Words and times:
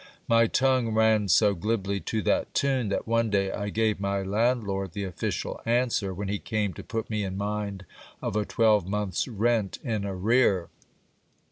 My 0.27 0.47
tongue 0.47 0.95
ran 0.95 1.27
so 1.27 1.53
glibly 1.53 1.99
to 1.99 2.23
that 2.23 2.55
tune, 2.55 2.89
that 2.89 3.05
one 3.07 3.29
day 3.29 3.51
I 3.51 3.69
gave 3.69 3.99
my 3.99 4.23
landlord 4.23 4.93
the 4.93 5.03
official 5.03 5.61
answer, 5.63 6.11
when 6.11 6.27
he 6.27 6.39
came 6.39 6.73
to 6.73 6.83
put 6.83 7.07
me 7.07 7.23
in 7.23 7.37
mind 7.37 7.85
of 8.19 8.35
a 8.35 8.43
twelvemonth's 8.43 9.27
rent 9.27 9.77
in 9.83 10.03
arrear. 10.03 10.69